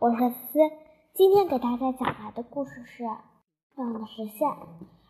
[0.00, 0.58] 我是思，
[1.12, 3.04] 今天给大家讲来的故事是
[3.76, 4.48] 《梦的实现》。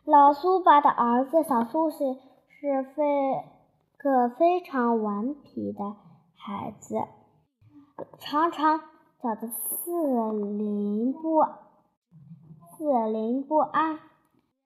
[0.05, 1.97] 老苏巴的儿子小苏西
[2.49, 3.05] 是非
[3.99, 5.95] 个非常顽皮的
[6.35, 6.97] 孩子，
[8.19, 8.81] 常常
[9.23, 11.41] 叫得四邻不
[12.77, 14.01] 四邻不安。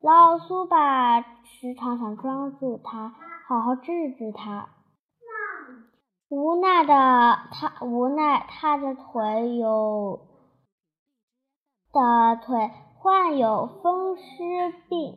[0.01, 3.13] 老苏巴时常想抓住他，
[3.47, 4.71] 好好治治他。
[6.35, 6.93] 无奈的
[7.53, 10.19] 他，无奈他的腿有
[11.93, 14.23] 的腿患有风湿
[14.89, 15.17] 病，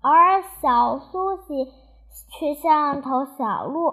[0.00, 1.66] 而小苏西
[2.30, 3.90] 却像头小鹿，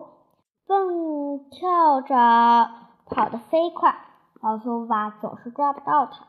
[0.67, 2.69] 蹦跳着
[3.07, 3.95] 跑得飞快，
[4.43, 6.27] 老苏巴总是抓不到他。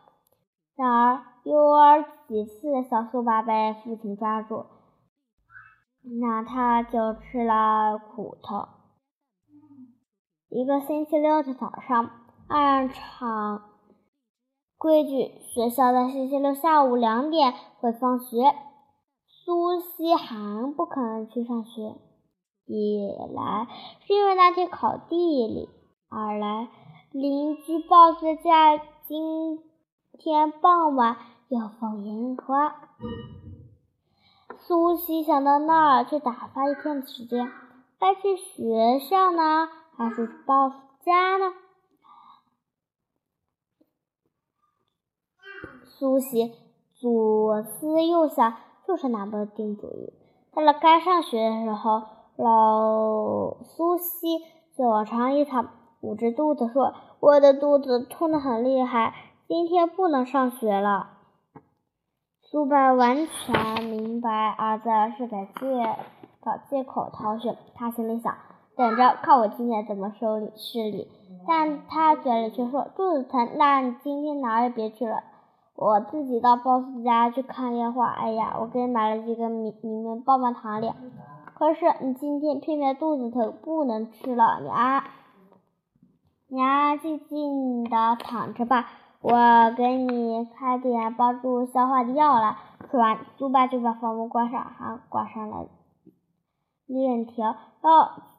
[0.74, 4.64] 然而有几次，小苏巴被父亲抓住，
[6.18, 8.66] 那他就吃了苦头。
[10.54, 12.10] 一个星期六的早上，
[12.46, 13.70] 按常
[14.76, 18.54] 规矩，学校在星期六下午两点会放学。
[19.26, 21.94] 苏西还不肯去上学，
[22.66, 23.00] 一
[23.34, 23.66] 来
[24.06, 25.70] 是因为那天考地理，
[26.10, 26.68] 二来
[27.12, 28.76] 邻居鲍斯家
[29.08, 29.58] 今
[30.18, 31.16] 天傍晚
[31.48, 32.74] 要放烟花。
[34.58, 37.50] 苏西想到那儿去打发一天的时间，
[37.98, 39.70] 该去学校呢？
[40.02, 41.52] 还是鲍斯家呢？
[45.84, 46.56] 苏西
[46.92, 50.12] 左思右想，就是拿不定主意。
[50.52, 52.02] 到了该上学的时候，
[52.34, 54.40] 老苏西
[54.76, 59.14] 就往床一躺，捂着肚子说：“我的肚子痛得很厉害，
[59.46, 61.10] 今天不能上学了。”
[62.42, 65.96] 苏巴完全明白儿子是在借
[66.42, 68.36] 找借口逃学，他心里想。
[68.74, 71.06] 等着看我今天怎么收理事理，
[71.46, 75.22] 但他嘴里却说肚子疼，那你今天哪儿也别去了，
[75.76, 78.06] 我自己到 boss 家去看烟花。
[78.06, 80.90] 哎呀，我给你买了几个米米面棒棒糖哩，
[81.54, 84.58] 可是你今天偏偏肚子疼，不能吃了。
[84.62, 85.04] 你安，
[86.48, 88.88] 你安安静静的躺着吧，
[89.20, 89.36] 我
[89.76, 92.56] 给你开点帮助消化的药来。
[92.90, 95.66] 说完，猪爸就把房门关上，还挂上了
[96.86, 97.54] 链条。
[97.82, 98.31] 哦。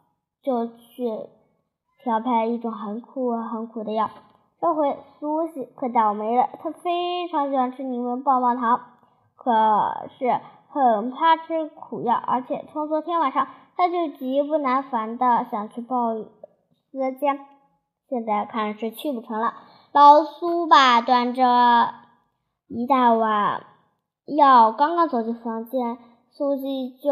[0.44, 1.30] 就去
[2.04, 4.10] 调配一种很苦很苦的药。
[4.60, 8.80] 这回苏西可倒霉了，他非常喜欢吃柠檬棒棒糖，
[9.36, 9.52] 可
[10.18, 10.40] 是
[10.70, 17.38] 很怕吃苦药，而且从昨天晚上他就极不耐烦的想去鲍斯家，
[18.10, 19.54] 现在看是去不成了。
[19.92, 21.94] 老苏吧端着
[22.68, 23.64] 一大碗
[24.26, 25.98] 药，刚刚走进房间，
[26.32, 27.12] 苏西就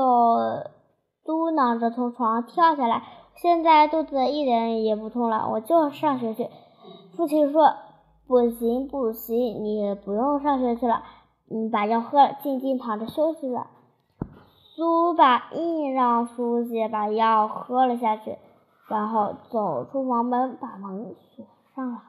[1.25, 3.03] 嘟囔着从床上跳下来。
[3.36, 6.50] 现在肚子一点也不痛了，我就上学去。
[7.16, 7.75] 父亲说
[8.28, 11.03] ：“不行，不行，你不用上学去了，
[11.47, 13.72] 你把药喝了，静静躺着休息吧。”
[14.75, 18.38] 苏爸硬让苏西把药喝了下去，
[18.88, 22.03] 然后走出房门，把门锁上了。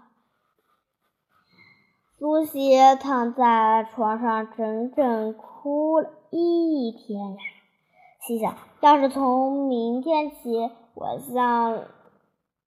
[2.19, 7.39] 苏西躺在床上，整整哭了一天呀，
[8.27, 10.71] 心想：要是从明天起。
[10.95, 11.87] 我像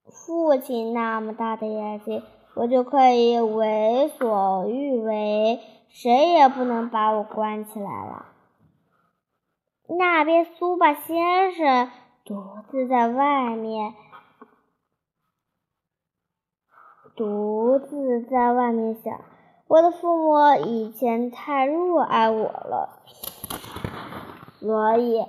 [0.04, 2.24] 父亲那么大的眼睛，
[2.56, 8.26] 我就可以为所欲为，谁也不能把我关起来了。
[9.88, 11.90] 那边苏巴先生
[12.26, 12.36] 独
[12.70, 13.94] 自在外面，
[17.16, 19.22] 独自在外面想：
[19.68, 23.00] 我的父母以前太热爱我了，
[24.60, 25.26] 所以。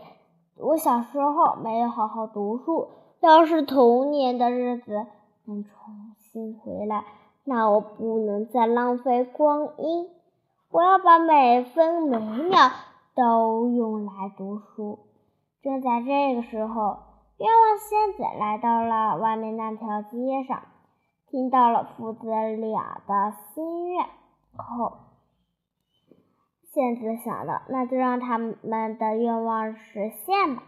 [0.58, 2.88] 我小时候没有好好读书，
[3.20, 5.06] 要是童年的日子
[5.44, 5.72] 能重
[6.18, 7.04] 新回来，
[7.44, 10.08] 那我不能再浪费光阴。
[10.70, 12.70] 我要把每分每秒
[13.14, 14.98] 都用来读书。
[15.62, 16.96] 正在这个时候，
[17.38, 20.62] 愿望仙子来到了外面那条街上，
[21.28, 24.06] 听到了父子俩的心愿
[24.56, 24.92] 后。
[26.76, 30.62] 仙子想的，那就让他们的愿望实现吧。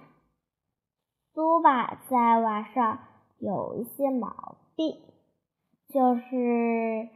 [1.35, 2.99] 苏巴在晚上
[3.39, 4.97] 有一些毛病，
[5.93, 7.11] 就是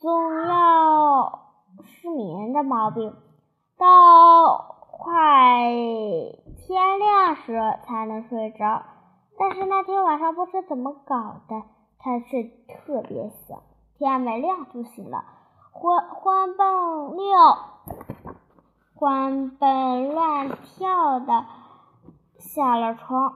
[0.00, 0.10] 总
[0.48, 1.42] 要
[1.84, 3.14] 失眠的毛病，
[3.78, 5.70] 到快
[6.58, 7.56] 天亮时
[7.86, 8.82] 才能睡着。
[9.38, 11.62] 但是那天晚上不知怎么搞的，
[12.00, 13.62] 他睡特别香，
[13.96, 15.24] 天没亮就醒了，
[15.72, 17.36] 欢欢蹦六。
[18.94, 21.44] 欢蹦乱跳的
[22.38, 23.32] 下了床，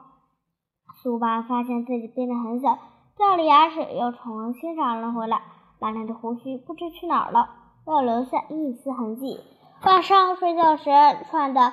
[1.02, 2.78] 苏巴发现自己变得很小，
[3.16, 5.42] 掉了牙齿又重新长了回来。
[5.80, 7.48] 满脸的胡须不知去哪儿了，
[7.84, 9.40] 没有留下一丝痕迹。
[9.84, 10.90] 晚上睡觉时
[11.28, 11.72] 穿的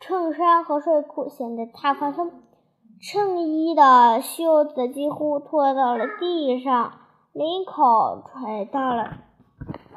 [0.00, 2.32] 衬衫和睡裤显得太宽松，
[3.00, 6.92] 衬衣的袖子几乎拖到了地上，
[7.32, 9.18] 领口垂到了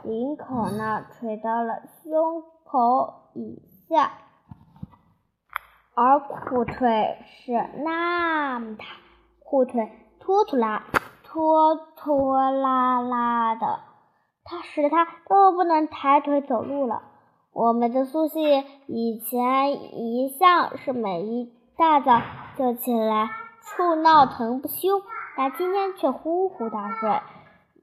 [0.07, 4.11] 领口呢，垂到了胸口以下，
[5.93, 7.51] 而裤腿是
[7.83, 8.85] 那么大，
[9.39, 10.83] 裤腿拖拖拉
[11.23, 13.81] 拖拖拉拉的，
[14.45, 17.01] 它使得他都不能抬腿走路了。
[17.51, 22.21] 我们的苏西以前一向是每一大早
[22.57, 23.29] 就起来
[23.75, 25.01] 哭闹腾不休，
[25.35, 27.19] 但今天却呼呼大睡。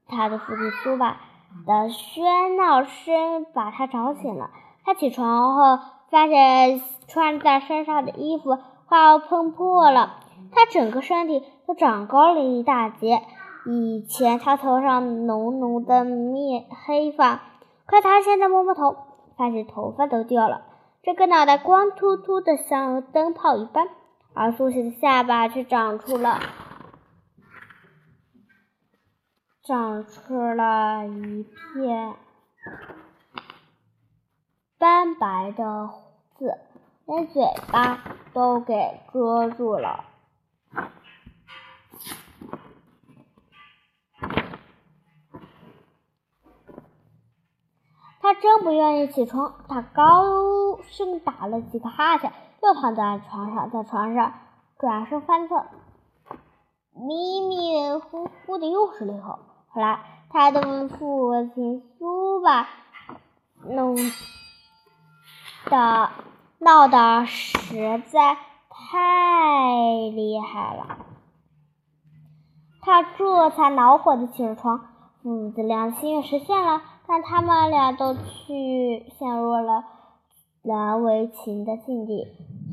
[0.07, 1.17] 他的父亲苏巴
[1.65, 4.49] 的喧闹声把他吵醒了。
[4.83, 8.57] 他起床后发现穿在身上的衣服
[8.87, 10.19] 快要碰破了，
[10.51, 13.21] 他整个身体都长高了一大截。
[13.65, 17.41] 以前他头上浓浓的面黑发，
[17.85, 18.95] 可他现在摸摸头。
[19.37, 20.61] 发现头发都掉了，
[21.03, 23.89] 这个脑袋光秃秃的，像灯泡一般，
[24.33, 26.39] 而苏西的下巴却长出了
[29.65, 32.15] 长出了一片
[34.77, 36.03] 斑白的胡
[36.37, 36.55] 子，
[37.05, 37.99] 连嘴巴
[38.31, 40.05] 都给遮住了。
[48.21, 52.31] 他真不愿意起床，他高声打了几个哈欠，
[52.61, 54.31] 又躺在床上，在床上
[54.77, 55.65] 转身翻侧，
[56.91, 59.35] 迷迷糊糊的又睡了一会
[59.75, 59.99] 后来，
[60.29, 62.65] 他的父亲苏巴
[63.67, 63.97] 弄
[65.65, 66.09] 的
[66.59, 68.37] 闹得实在
[68.69, 70.97] 太厉害了，
[72.81, 74.79] 他这才恼火的起了床。
[75.21, 76.81] 父子俩的心愿实现了。
[77.07, 79.83] 但他们俩都去陷入了
[80.63, 82.25] 难为情的境地。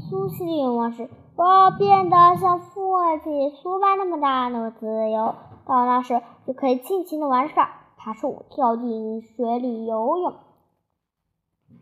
[0.08, 5.34] 苏西的愿望是：我要变得像父亲苏巴那么大，那么自由。
[5.66, 10.34] 到那时，就可以尽情的玩耍，爬树、跳进水里游泳，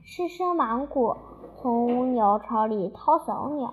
[0.05, 1.17] 吃生芒果，
[1.57, 3.73] 从鸟巢里掏小鸟。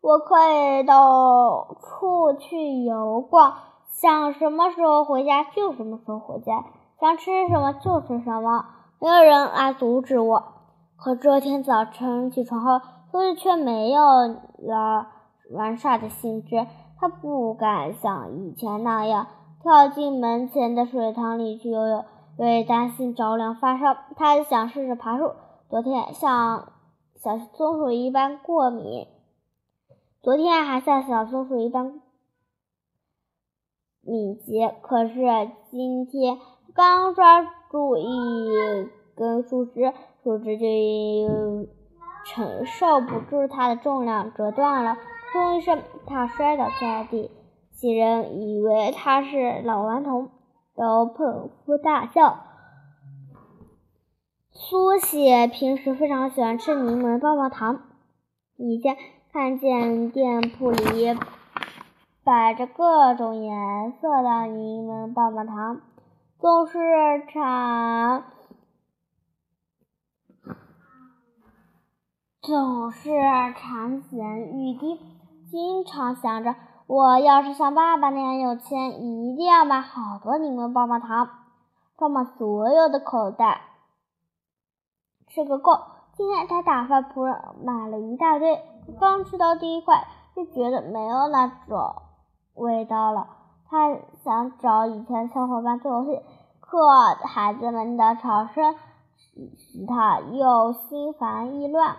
[0.00, 3.54] 我可以到处去游逛。
[3.90, 6.64] 想什么时候回家就什么时候回家，
[7.00, 8.64] 想吃什么就吃什么，
[9.00, 10.44] 没有人来阻止我。
[10.96, 12.80] 可这天早晨起床后，
[13.10, 15.08] 苏西却没有了
[15.50, 16.66] 玩耍的兴致。
[17.00, 19.28] 他不敢像以前那样
[19.62, 22.04] 跳进门前的水塘里去游泳，
[22.38, 23.96] 因为担心着凉发烧。
[24.16, 25.32] 他想试试爬树。
[25.68, 26.72] 昨天像
[27.16, 29.06] 小松鼠一般过敏，
[30.22, 32.00] 昨天还像小松鼠一般。
[34.00, 35.14] 敏捷，可是
[35.70, 36.38] 今天
[36.74, 39.92] 刚抓住一根树枝，
[40.24, 41.68] 树枝就
[42.24, 44.96] 承受不住它的重量，折断了。
[45.32, 47.30] 砰一声，他摔倒在地，
[47.72, 50.30] 几人以为他是老顽童，
[50.74, 52.44] 都捧腹大笑。
[54.52, 57.82] 苏西平时非常喜欢吃柠檬棒棒糖，
[58.56, 58.96] 以前
[59.32, 61.16] 看见店铺里。
[62.24, 65.80] 摆着各种颜色的柠檬棒棒糖，
[66.38, 66.78] 总是
[67.26, 68.24] 馋，
[72.42, 73.08] 总是
[73.56, 75.00] 馋涎欲滴，
[75.50, 76.54] 经常想着，
[76.86, 81.28] 我要是像爸爸那样有钱，一定要买好多柠檬棒棒糖，
[81.96, 83.62] 装满所有的口袋，
[85.28, 85.72] 吃个够。
[86.16, 88.60] 今天他打发仆人买了一大堆，
[89.00, 91.94] 刚吃到第一块，就觉得没有那种。
[92.54, 93.28] 味道了，
[93.70, 96.20] 他想找以前小伙伴做游戏，
[96.60, 96.78] 可
[97.24, 98.74] 孩子们的吵声
[99.30, 101.96] 使他又心烦意乱。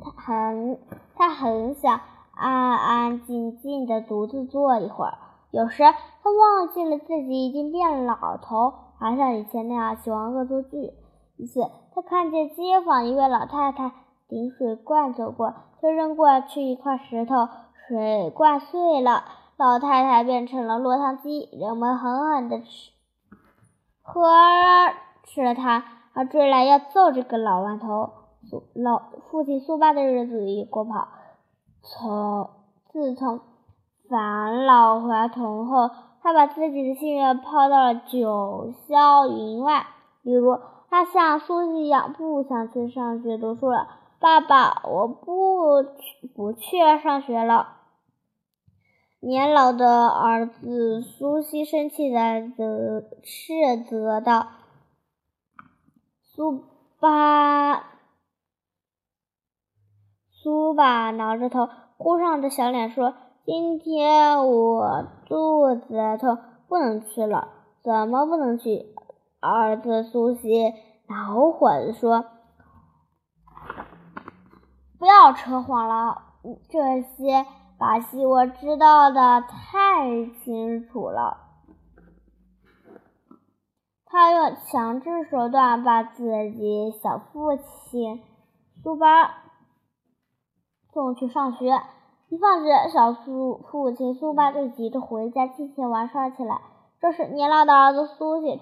[0.00, 0.78] 他很，
[1.16, 2.00] 他很想
[2.42, 5.14] 安安静静的独自坐一会儿。
[5.52, 10.92] 有时他忘记了自己已经变老头，还像以前那样喜欢恶作剧。
[11.36, 13.92] 一次，他看见街坊一位老太太
[14.28, 17.48] 顶水罐走过，就扔过去一块石头，
[17.86, 19.24] 水罐碎了。
[19.58, 22.90] 老太太变成了落汤鸡，人们狠狠地吃，
[24.00, 24.20] 喝
[25.24, 25.84] 吃了它，
[26.14, 28.10] 而追来要揍这个老顽童。
[28.44, 31.06] 苏老父亲苏巴的日子已过跑，
[31.82, 32.50] 从
[32.90, 33.40] 自从
[34.08, 35.90] 返老还童后，
[36.22, 39.86] 他把自己的心愿抛到了九霄云外。
[40.22, 40.58] 比如，
[40.88, 43.88] 他像苏西一样，不想去上学读书了。
[44.20, 47.78] 爸爸，我不去不去上学了。
[49.18, 54.46] 年老的儿子苏西生气的责斥责道
[56.22, 56.64] ：“苏
[57.00, 57.84] 巴，
[60.42, 63.14] 苏巴挠着头，哭丧着小脸说
[63.46, 67.48] ：‘今天我肚子痛，不能去了。’
[67.82, 68.94] 怎么不能去？”
[69.40, 70.74] 儿子苏西
[71.08, 72.24] 恼火地说
[74.98, 76.22] ：“不要扯谎了，
[76.68, 77.46] 这些。”
[77.78, 81.38] 把戏我知道的太清楚了。
[84.06, 86.22] 他用强制手段把自
[86.52, 88.22] 己小父亲
[88.80, 89.34] 苏巴
[90.92, 91.82] 送去上学。
[92.28, 96.60] 一放学，小苏父亲苏爸就急着回家尽情玩耍起来。
[97.00, 98.60] 这时，年老的儿子苏醒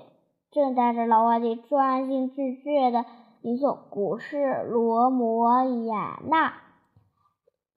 [0.50, 3.04] 正带着老外弟专心致志地
[3.42, 5.94] 吟诵古诗《罗摩衍
[6.28, 6.48] 那》。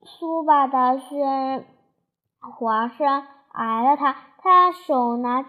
[0.02, 1.64] 苏爸的喧
[2.40, 5.48] 哗声挨了他，他手拿戒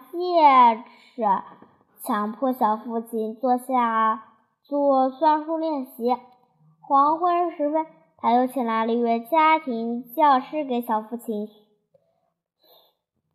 [1.16, 1.24] 尺，
[2.04, 4.24] 强迫小父亲坐下
[4.64, 6.16] 做算术练习。
[6.82, 7.86] 黄昏时分，
[8.26, 11.48] 他又请来了一位家庭教师给小父亲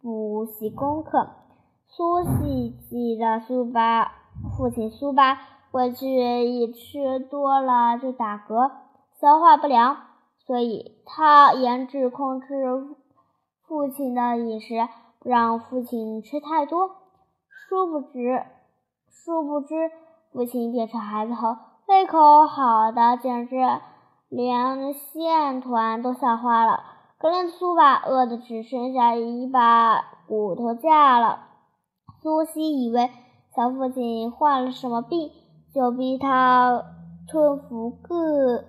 [0.03, 1.31] 补习功课。
[1.87, 4.11] 苏西记得苏巴
[4.57, 5.39] 父亲苏巴
[5.71, 6.09] 过去
[6.45, 8.73] 一吃多了就打嗝，
[9.21, 9.97] 消化不良。
[10.45, 12.49] 所以，他严制控制
[13.69, 14.75] 父亲的饮食，
[15.21, 16.97] 不让父亲吃太多。
[17.49, 18.45] 殊不知，
[19.09, 19.77] 殊不知，
[20.33, 21.57] 父亲变成孩子后，
[21.87, 23.55] 胃口好的简直
[24.31, 26.85] 连线团都吓坏了。
[27.19, 31.41] 可怜的苏巴饿得只剩下一把骨头架了。
[32.23, 33.11] 苏西以为
[33.55, 35.31] 小父亲患了什么病，
[35.75, 36.83] 就逼他
[37.29, 38.65] 吞服各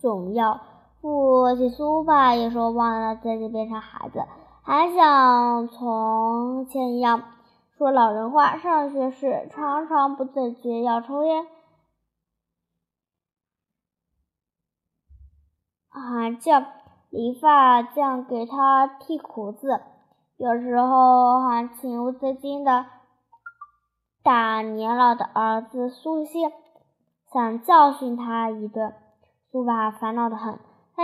[0.00, 0.60] 种药。
[1.00, 4.24] 父亲苏巴也说忘了自己变成孩子，
[4.62, 7.22] 还想从前一样
[7.76, 8.56] 说老人话。
[8.56, 11.44] 上学时常常不自觉要抽烟，
[16.00, 16.62] 还叫
[17.10, 19.80] 理发匠给他剃胡子，
[20.36, 22.86] 有时候还情不自禁的
[24.22, 26.40] 打年老的儿子苏西，
[27.32, 28.92] 想教训他一顿。
[29.52, 30.58] 苏巴烦恼的很。
[30.96, 31.02] 他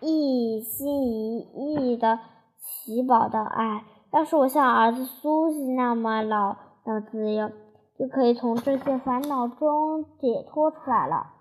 [0.00, 2.18] 一心一意的
[2.58, 7.50] 祈祷道：“哎，要是我像儿子苏西那么老能自由，
[7.98, 11.34] 就可以从这些烦恼中解脱出来了。”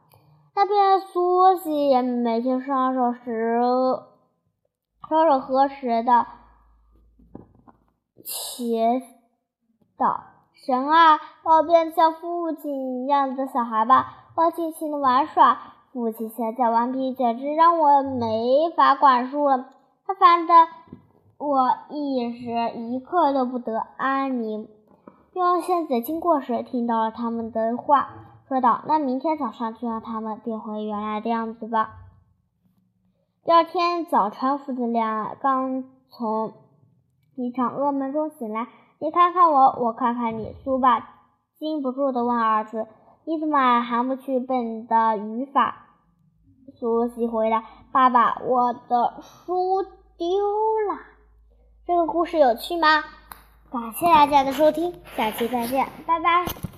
[0.57, 3.61] 那边苏西也每天双手时
[5.07, 6.25] 双手合十的
[8.25, 8.75] 祈
[9.99, 10.21] 祷
[10.57, 15.59] ：“神啊，让我变像父亲一样的小孩吧，我要尽情的玩耍。”
[15.93, 19.69] 父亲现在顽皮，简直让我没法管束了。
[20.07, 20.53] 他烦得
[21.37, 24.67] 我一时一刻都不得安宁。
[25.33, 31.95] 用仙子经过时，听到了他们的话，说道：“那明天早上就让他们变回原来的样子吧。”
[33.43, 36.53] 第二天早晨，父子俩刚从
[37.35, 38.67] 一场噩梦中醒来，
[38.99, 41.09] 你看看我，我看看你，苏爸
[41.59, 42.87] 禁不住的问儿子
[43.25, 45.87] ：“你怎么还不去背你的语法？”
[46.79, 49.83] 苏西回答：“爸爸，我的书
[50.17, 50.27] 丢
[50.89, 50.99] 了。”
[51.85, 53.03] 这个故事有趣吗？
[53.69, 56.76] 感谢大家的收听，下期再见，拜拜。